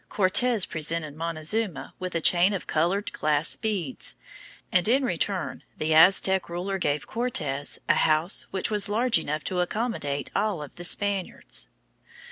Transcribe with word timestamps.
Cortes 0.09 0.65
presented 0.65 1.15
Montezuma 1.15 1.93
with 1.99 2.15
a 2.15 2.21
chain 2.21 2.53
of 2.53 2.65
colored 2.65 3.13
glass 3.13 3.55
beads, 3.55 4.15
and 4.71 4.87
in 4.87 5.05
return 5.05 5.61
the 5.77 5.93
Aztec 5.93 6.49
ruler 6.49 6.79
gave 6.79 7.05
Cortes 7.05 7.77
a 7.87 7.93
house 7.93 8.47
which 8.49 8.71
was 8.71 8.89
large 8.89 9.19
enough 9.19 9.43
to 9.43 9.59
accommodate 9.59 10.31
all 10.35 10.63
of 10.63 10.75
the 10.77 10.83
Spaniards. 10.85 11.67